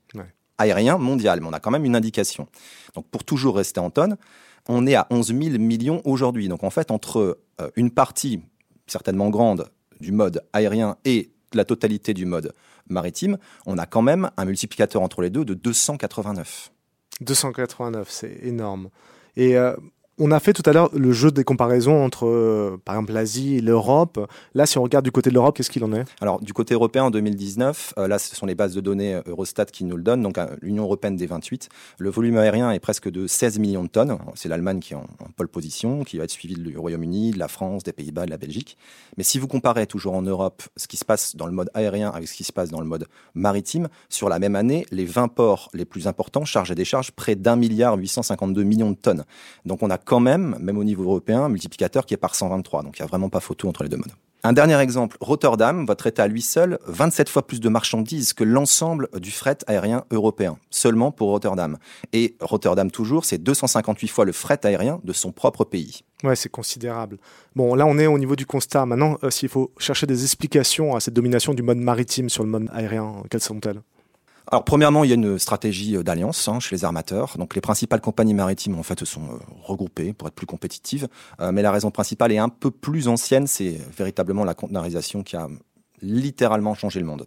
aérien 0.59 0.99
mondial, 0.99 1.40
mais 1.40 1.49
on 1.49 1.54
a 1.54 1.59
quand 1.59 1.71
même 1.71 1.87
une 1.87 1.97
indication. 1.97 2.47
Donc 2.95 3.09
pour 3.09 3.25
toujours 3.25 3.57
rester 3.57 3.81
en 3.81 3.88
tonnes, 3.88 4.19
on 4.68 4.87
est 4.87 4.94
à 4.94 5.06
11 5.11 5.26
000 5.28 5.40
millions 5.59 6.00
aujourd'hui. 6.04 6.49
Donc 6.49 6.64
en 6.64 6.71
fait, 6.71 6.90
entre 6.90 7.38
euh, 7.61 7.71
une 7.76 7.90
partie 7.90 8.40
certainement 8.87 9.30
grande 9.30 9.71
du 10.00 10.12
mode 10.12 10.42
aérien 10.52 10.97
et 11.04 11.30
la 11.52 11.64
totalité 11.64 12.14
du 12.14 12.26
mode 12.26 12.52
maritime, 12.88 13.38
on 13.66 13.78
a 13.78 13.87
quand 13.87 14.02
même 14.02 14.30
un 14.37 14.44
multiplicateur 14.44 15.02
entre 15.02 15.23
les 15.23 15.30
deux 15.30 15.44
de 15.44 15.54
289. 15.54 16.73
289, 17.21 18.11
c'est 18.11 18.38
énorme. 18.42 18.90
Et 19.37 19.56
euh, 19.56 19.75
on 20.18 20.30
a 20.30 20.38
fait 20.38 20.52
tout 20.52 20.62
à 20.66 20.73
l'heure 20.73 20.90
le 20.94 21.12
jeu 21.12 21.30
des 21.30 21.44
comparaisons 21.44 22.04
entre, 22.04 22.26
euh, 22.26 22.80
par 22.85 22.94
exemple, 22.94 23.12
l'Asie 23.12 23.56
et 23.56 23.61
l'Europe. 23.61 24.30
Là, 24.54 24.66
si 24.66 24.78
on 24.78 24.83
regarde 24.83 25.04
du 25.04 25.11
côté 25.11 25.30
de 25.30 25.35
l'Europe, 25.35 25.56
qu'est-ce 25.56 25.71
qu'il 25.71 25.83
en 25.85 25.92
est? 25.92 26.04
Alors, 26.21 26.40
du 26.40 26.52
côté 26.52 26.75
européen, 26.75 27.04
en 27.04 27.11
2019, 27.11 27.94
euh, 27.99 28.06
là, 28.06 28.18
ce 28.18 28.37
sont 28.37 28.47
les 28.47 28.54
bases 28.54 28.75
de 28.75 28.80
données 28.80 29.14
euh, 29.14 29.23
Eurostat 29.26 29.66
qui 29.66 29.85
nous 29.85 29.97
le 29.97 30.02
donnent, 30.02 30.23
donc 30.23 30.38
l'Union 30.62 30.85
européenne 30.85 31.16
des 31.16 31.26
28. 31.26 31.68
Le 31.99 32.11
volume 32.11 32.37
aérien 32.37 32.71
est 32.71 32.78
presque 32.80 33.11
de 33.11 33.26
16 33.26 33.59
millions 33.59 33.83
de 33.83 33.88
tonnes. 33.88 34.16
C'est 34.35 34.49
l'Allemagne 34.49 34.80
qui 34.80 34.92
est 34.92 34.97
en, 34.97 35.06
pole 35.37 35.49
position, 35.49 36.04
qui 36.04 36.18
va 36.18 36.25
être 36.25 36.30
suivie 36.30 36.54
du 36.54 36.78
Royaume-Uni, 36.78 37.33
de 37.33 37.38
la 37.38 37.49
France, 37.49 37.83
des 37.83 37.92
Pays-Bas, 37.92 38.26
de 38.26 38.30
la 38.30 38.37
Belgique. 38.37 38.78
Mais 39.16 39.25
si 39.25 39.38
vous 39.38 39.49
comparez 39.49 39.87
toujours 39.87 40.14
en 40.14 40.23
Europe 40.23 40.62
ce 40.76 40.87
qui 40.87 40.97
se 40.97 41.04
passe 41.04 41.35
dans 41.35 41.47
le 41.47 41.52
mode 41.52 41.71
aérien 41.75 42.11
avec 42.11 42.28
ce 42.28 42.35
qui 42.35 42.44
se 42.44 42.52
passe 42.52 42.71
dans 42.71 42.80
le 42.80 42.87
mode 42.87 43.06
maritime, 43.35 43.88
sur 44.09 44.28
la 44.28 44.38
même 44.38 44.54
année, 44.54 44.87
les 44.92 45.06
20 45.06 45.28
ports 45.28 45.71
les 45.75 45.85
plus 45.85 46.06
importants 46.06 46.44
chargent 46.44 46.71
et 46.71 46.76
déchargent 46.76 47.11
près 47.11 47.35
d'un 47.35 47.56
milliard 47.56 47.97
852 47.97 48.62
millions 48.62 48.90
de 48.92 48.97
tonnes. 48.97 49.25
Donc, 49.64 49.83
on 49.83 49.90
a 49.90 49.99
quand 50.05 50.21
même, 50.21 50.57
même 50.61 50.79
au 50.79 50.85
niveau 50.85 51.05
européen, 51.05 51.45
un 51.45 51.49
multiplicateur 51.49 52.07
qui 52.07 52.15
est 52.15 52.19
par 52.19 52.35
123. 52.35 52.83
Donc 52.83 52.99
il 52.99 53.03
n'y 53.03 53.05
a 53.05 53.09
vraiment 53.09 53.29
pas 53.29 53.41
photo 53.41 53.69
entre 53.69 53.83
les 53.83 53.89
deux 53.89 53.97
modes. 53.97 54.13
Un 54.47 54.53
dernier 54.53 54.79
exemple, 54.79 55.17
Rotterdam 55.23 55.87
traiter 55.97 56.21
à 56.21 56.29
lui 56.29 56.43
seul 56.43 56.79
27 56.87 57.31
fois 57.31 57.47
plus 57.47 57.61
de 57.61 57.71
marchandises 57.71 58.35
que 58.35 58.45
l'ensemble 58.45 59.09
du 59.19 59.31
fret 59.31 59.57
aérien 59.67 60.05
européen, 60.11 60.59
seulement 60.69 61.13
pour 61.13 61.31
Rotterdam. 61.31 61.79
Et 62.13 62.37
Rotterdam 62.41 62.91
toujours, 62.91 63.25
c'est 63.25 63.39
258 63.43 64.09
fois 64.09 64.27
le 64.27 64.33
fret 64.33 64.61
aérien 64.65 65.01
de 65.03 65.15
son 65.15 65.33
propre 65.33 65.65
pays. 65.65 66.03
Ouais, 66.25 66.37
c'est 66.37 66.51
considérable. 66.51 67.17
Bon, 67.57 67.75
là, 67.75 67.87
on 67.87 67.97
est 67.97 68.07
au 68.07 68.19
niveau 68.19 68.37
du 68.37 68.45
constat. 68.45 68.85
Maintenant, 68.85 69.17
euh, 69.25 69.31
s'il 69.31 69.49
faut 69.49 69.73
chercher 69.79 70.07
des 70.07 70.25
explications 70.25 70.95
à 70.95 71.01
cette 71.01 71.15
domination 71.15 71.55
du 71.55 71.63
mode 71.63 71.79
maritime 71.79 72.29
sur 72.29 72.43
le 72.45 72.51
mode 72.51 72.69
aérien, 72.75 73.15
quelles 73.31 73.41
sont-elles? 73.41 73.81
Alors 74.51 74.65
premièrement, 74.65 75.05
il 75.05 75.09
y 75.09 75.13
a 75.13 75.17
une 75.17 75.39
stratégie 75.39 75.97
euh, 75.97 76.03
d'alliance 76.03 76.49
hein, 76.49 76.61
chez 76.61 76.77
les 76.77 76.85
armateurs. 76.85 77.37
Donc 77.39 77.55
les 77.55 77.61
principales 77.61 78.01
compagnies 78.01 78.35
maritimes 78.35 78.79
en 78.79 78.83
fait 78.83 79.05
sont 79.05 79.23
euh, 79.23 79.39
regroupées 79.63 80.13
pour 80.13 80.29
être 80.29 80.35
plus 80.35 80.47
compétitives. 80.47 81.09
Euh, 81.41 81.51
mais 81.51 81.63
la 81.63 81.73
raison 81.73 81.91
principale 81.91 82.33
est 82.33 82.39
un 82.39 82.51
peu 82.51 82.71
plus 82.71 83.09
ancienne, 83.09 83.47
c'est 83.47 83.81
véritablement 83.97 84.45
la 84.45 84.55
conteneurisation 84.55 85.23
qui 85.23 85.37
a 85.37 85.49
littéralement 86.03 86.75
changé 86.75 87.01
le 87.01 87.07
monde. 87.07 87.25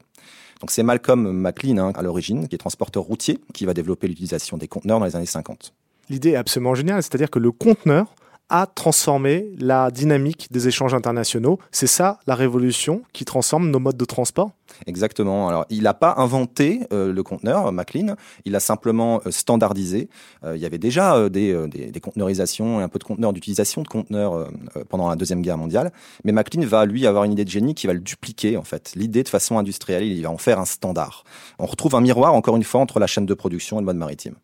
Donc 0.62 0.72
c'est 0.72 0.84
Malcolm 0.84 1.32
McLean 1.32 1.78
hein, 1.78 1.92
à 1.96 2.02
l'origine, 2.02 2.48
qui 2.48 2.56
est 2.56 2.60
transporteur 2.60 3.04
routier, 3.04 3.40
qui 3.54 3.66
va 3.66 3.74
développer 3.74 4.08
l'utilisation 4.08 4.58
des 4.58 4.68
conteneurs 4.68 5.00
dans 5.00 5.06
les 5.06 5.16
années 5.16 5.26
50. 5.26 5.74
L'idée 6.10 6.32
est 6.32 6.36
absolument 6.36 6.76
géniale, 6.76 7.02
c'est-à-dire 7.02 7.30
que 7.30 7.40
le 7.40 7.52
conteneur 7.52 8.14
a 8.50 8.66
transformé 8.66 9.52
la 9.60 9.92
dynamique 9.92 10.48
des 10.52 10.68
échanges 10.68 10.94
internationaux. 10.94 11.60
C'est 11.72 11.88
ça 11.88 12.20
la 12.28 12.36
révolution 12.36 13.02
qui 13.14 13.26
transforme 13.26 13.70
nos 13.70 13.80
modes 13.80 13.98
de 13.98 14.06
transport? 14.06 14.52
Exactement. 14.86 15.50
Alors, 15.50 15.66
il 15.70 15.84
n'a 15.84 15.94
pas 15.94 16.16
inventé 16.18 16.82
euh, 16.92 17.12
le 17.12 17.24
conteneur, 17.24 17.72
McLean. 17.72 18.16
Il 18.46 18.56
a 18.56 18.60
simplement 18.60 19.22
euh, 19.26 19.32
standardisé. 19.32 20.10
Euh, 20.44 20.56
il 20.56 20.62
y 20.62 20.66
avait 20.66 20.78
déjà 20.78 21.30
des, 21.30 21.68
des, 21.68 22.00
conteneurisations 22.00 22.80
et 22.80 22.84
un 22.84 22.90
peu 22.90 23.00
de 23.00 23.04
conteneurs, 23.04 23.34
d'utilisation 23.34 23.82
de 23.82 23.88
conteneurs 23.88 24.50
pendant 24.90 25.10
la 25.10 25.16
Deuxième 25.16 25.42
Guerre 25.42 25.58
mondiale. 25.58 25.92
Mais 26.24 26.32
McLean 26.32 26.66
va, 26.66 26.86
lui, 26.86 27.08
avoir 27.08 27.24
une 27.24 27.32
idée 27.32 27.46
de 27.46 27.50
génie 27.50 27.76
qui 27.76 27.88
va 27.88 27.94
le 27.94 28.00
dupliquer, 28.00 28.58
en 28.58 28.64
fait. 28.64 28.94
L'idée 28.96 29.24
de 29.24 29.30
façon 29.30 29.58
industrielle, 29.58 30.04
il 30.04 30.22
va 30.22 30.30
en 30.30 30.38
faire 30.38 30.60
un 30.60 30.66
standard. 30.66 31.24
On 31.60 31.66
retrouve 31.66 31.96
un 31.96 32.02
miroir, 32.02 32.34
encore 32.34 32.56
une 32.56 32.64
fois, 32.64 32.82
entre 32.82 33.00
la 33.00 33.08
chaîne 33.08 33.26
de 33.26 33.34
production 33.34 33.78
et 33.78 33.82
le 33.82 33.86
mode 33.86 33.98
maritime. 33.98 34.36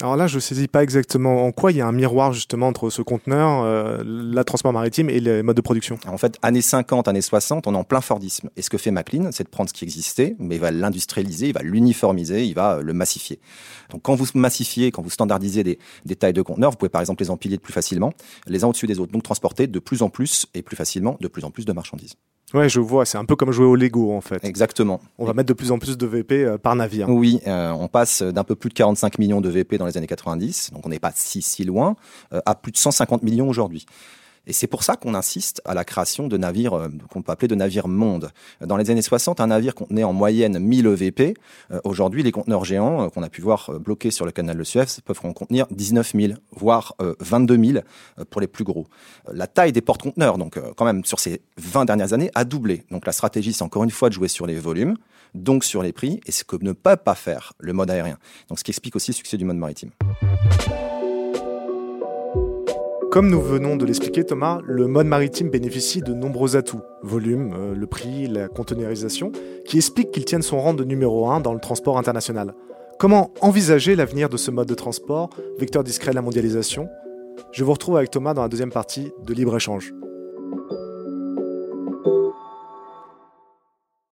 Alors 0.00 0.16
là, 0.16 0.28
je 0.28 0.36
ne 0.36 0.40
saisis 0.40 0.68
pas 0.68 0.84
exactement 0.84 1.44
en 1.44 1.50
quoi 1.50 1.72
il 1.72 1.78
y 1.78 1.80
a 1.80 1.86
un 1.86 1.92
miroir 1.92 2.32
justement 2.32 2.68
entre 2.68 2.88
ce 2.88 3.02
conteneur, 3.02 3.64
euh, 3.64 4.02
la 4.04 4.44
transport 4.44 4.72
maritime 4.72 5.10
et 5.10 5.18
les 5.18 5.42
modes 5.42 5.56
de 5.56 5.60
production. 5.60 5.98
En 6.06 6.18
fait, 6.18 6.38
années 6.40 6.62
50, 6.62 7.08
années 7.08 7.20
60, 7.20 7.66
on 7.66 7.74
est 7.74 7.76
en 7.76 7.82
plein 7.82 8.00
Fordisme. 8.00 8.48
Et 8.56 8.62
ce 8.62 8.70
que 8.70 8.78
fait 8.78 8.92
McLean, 8.92 9.30
c'est 9.32 9.42
de 9.42 9.48
prendre 9.48 9.68
ce 9.68 9.74
qui 9.74 9.84
existait, 9.84 10.36
mais 10.38 10.54
il 10.54 10.60
va 10.60 10.70
l'industrialiser, 10.70 11.48
il 11.48 11.52
va 11.52 11.62
l'uniformiser, 11.62 12.46
il 12.46 12.54
va 12.54 12.80
le 12.80 12.92
massifier. 12.92 13.40
Donc 13.90 14.02
quand 14.02 14.14
vous 14.14 14.26
massifiez, 14.34 14.92
quand 14.92 15.02
vous 15.02 15.10
standardisez 15.10 15.64
des, 15.64 15.80
des 16.04 16.14
tailles 16.14 16.32
de 16.32 16.42
conteneurs, 16.42 16.70
vous 16.70 16.76
pouvez 16.76 16.90
par 16.90 17.00
exemple 17.00 17.24
les 17.24 17.30
empiler 17.30 17.58
plus 17.58 17.72
facilement, 17.72 18.12
les 18.46 18.62
uns 18.62 18.68
au-dessus 18.68 18.86
des 18.86 19.00
autres, 19.00 19.10
donc 19.10 19.24
transporter 19.24 19.66
de 19.66 19.78
plus 19.80 20.02
en 20.02 20.10
plus 20.10 20.46
et 20.54 20.62
plus 20.62 20.76
facilement 20.76 21.16
de 21.20 21.26
plus 21.26 21.44
en 21.44 21.50
plus 21.50 21.64
de 21.64 21.72
marchandises. 21.72 22.14
Ouais, 22.54 22.68
je 22.68 22.80
vois. 22.80 23.04
C'est 23.04 23.18
un 23.18 23.24
peu 23.24 23.36
comme 23.36 23.52
jouer 23.52 23.66
au 23.66 23.76
Lego, 23.76 24.12
en 24.12 24.20
fait. 24.20 24.42
Exactement. 24.44 25.00
On 25.18 25.24
va 25.24 25.34
mettre 25.34 25.48
de 25.48 25.54
plus 25.54 25.70
en 25.70 25.78
plus 25.78 25.98
de 25.98 26.06
VP 26.06 26.44
euh, 26.44 26.58
par 26.58 26.74
navire. 26.74 27.08
Oui, 27.08 27.40
euh, 27.46 27.70
on 27.70 27.88
passe 27.88 28.22
d'un 28.22 28.44
peu 28.44 28.54
plus 28.54 28.70
de 28.70 28.74
45 28.74 29.18
millions 29.18 29.40
de 29.40 29.48
VP 29.48 29.78
dans 29.78 29.86
les 29.86 29.96
années 29.96 30.06
90, 30.06 30.70
donc 30.72 30.86
on 30.86 30.88
n'est 30.88 30.98
pas 30.98 31.12
si 31.14 31.42
si 31.42 31.64
loin, 31.64 31.96
euh, 32.32 32.40
à 32.46 32.54
plus 32.54 32.72
de 32.72 32.78
150 32.78 33.22
millions 33.22 33.48
aujourd'hui. 33.48 33.86
Et 34.48 34.54
c'est 34.54 34.66
pour 34.66 34.82
ça 34.82 34.96
qu'on 34.96 35.14
insiste 35.14 35.60
à 35.66 35.74
la 35.74 35.84
création 35.84 36.26
de 36.26 36.36
navires 36.38 36.72
euh, 36.72 36.88
qu'on 37.10 37.20
peut 37.22 37.30
appeler 37.30 37.48
de 37.48 37.54
navires 37.54 37.86
monde. 37.86 38.30
Dans 38.62 38.78
les 38.78 38.90
années 38.90 39.02
60, 39.02 39.40
un 39.40 39.48
navire 39.48 39.74
contenait 39.74 40.04
en 40.04 40.14
moyenne 40.14 40.58
1000 40.58 40.86
EVP. 40.86 41.34
Aujourd'hui, 41.84 42.22
les 42.22 42.32
conteneurs 42.32 42.64
géants 42.64 43.04
euh, 43.04 43.08
qu'on 43.10 43.22
a 43.22 43.28
pu 43.28 43.42
voir 43.42 43.68
euh, 43.68 43.78
bloqués 43.78 44.10
sur 44.10 44.24
le 44.24 44.32
canal 44.32 44.56
de 44.56 44.64
Suez 44.64 44.86
peuvent 45.04 45.20
en 45.22 45.34
contenir 45.34 45.66
19 45.70 46.12
000, 46.14 46.32
voire 46.52 46.94
22 47.20 47.62
000 47.62 47.78
pour 48.30 48.40
les 48.40 48.46
plus 48.46 48.64
gros. 48.64 48.86
La 49.30 49.46
taille 49.46 49.72
des 49.72 49.82
porte-conteneurs, 49.82 50.38
donc 50.38 50.58
quand 50.76 50.84
même 50.84 51.04
sur 51.04 51.20
ces 51.20 51.42
20 51.58 51.84
dernières 51.84 52.14
années, 52.14 52.30
a 52.34 52.44
doublé. 52.44 52.84
Donc 52.90 53.04
la 53.06 53.12
stratégie, 53.12 53.52
c'est 53.52 53.62
encore 53.62 53.84
une 53.84 53.90
fois 53.90 54.08
de 54.08 54.14
jouer 54.14 54.28
sur 54.28 54.46
les 54.46 54.54
volumes, 54.54 54.96
donc 55.34 55.64
sur 55.64 55.82
les 55.82 55.92
prix, 55.92 56.20
et 56.26 56.32
ce 56.32 56.44
que 56.44 56.56
ne 56.60 56.72
peut 56.72 56.96
pas 56.96 57.14
faire 57.14 57.52
le 57.58 57.72
mode 57.72 57.90
aérien. 57.90 58.18
Donc 58.48 58.58
ce 58.58 58.64
qui 58.64 58.70
explique 58.70 58.96
aussi 58.96 59.10
le 59.10 59.16
succès 59.16 59.36
du 59.36 59.44
mode 59.44 59.58
maritime. 59.58 59.90
Comme 63.18 63.30
nous 63.30 63.42
venons 63.42 63.74
de 63.74 63.84
l'expliquer 63.84 64.22
Thomas, 64.22 64.60
le 64.64 64.86
mode 64.86 65.08
maritime 65.08 65.50
bénéficie 65.50 66.02
de 66.02 66.14
nombreux 66.14 66.54
atouts, 66.54 66.82
volume, 67.02 67.52
euh, 67.52 67.74
le 67.74 67.86
prix, 67.88 68.28
la 68.28 68.46
conteneurisation, 68.46 69.32
qui 69.64 69.78
expliquent 69.78 70.12
qu'il 70.12 70.24
tienne 70.24 70.40
son 70.40 70.60
rang 70.60 70.72
de 70.72 70.84
numéro 70.84 71.28
1 71.28 71.40
dans 71.40 71.52
le 71.52 71.58
transport 71.58 71.98
international. 71.98 72.54
Comment 73.00 73.32
envisager 73.40 73.96
l'avenir 73.96 74.28
de 74.28 74.36
ce 74.36 74.52
mode 74.52 74.68
de 74.68 74.74
transport, 74.74 75.30
vecteur 75.58 75.82
discret 75.82 76.12
de 76.12 76.14
la 76.14 76.22
mondialisation? 76.22 76.88
Je 77.50 77.64
vous 77.64 77.72
retrouve 77.72 77.96
avec 77.96 78.12
Thomas 78.12 78.34
dans 78.34 78.42
la 78.42 78.48
deuxième 78.48 78.70
partie 78.70 79.10
de 79.26 79.34
Libre-Échange. 79.34 79.92